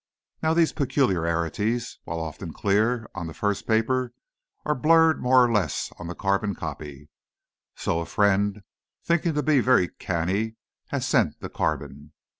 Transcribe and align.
Now 0.41 0.55
these 0.55 0.73
peculiarities, 0.73 1.99
while 2.05 2.19
often 2.19 2.53
clear 2.53 3.07
on 3.13 3.27
the 3.27 3.35
first 3.35 3.67
paper, 3.67 4.15
are 4.65 4.73
blurred 4.73 5.21
more 5.21 5.45
or 5.45 5.51
less 5.51 5.91
on 5.99 6.07
the 6.07 6.15
carbon 6.15 6.55
copy. 6.55 7.09
So 7.75 7.99
'A 7.99 8.07
Friend,' 8.07 8.63
thinking 9.03 9.35
to 9.35 9.43
be 9.43 9.59
very 9.59 9.89
canny, 9.89 10.55
has 10.87 11.05
sent 11.07 11.39
the 11.39 11.49
carbon. 11.49 12.13